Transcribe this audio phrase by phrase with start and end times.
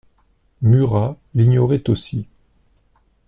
[0.63, 2.25] Murat l'ignorait aussi.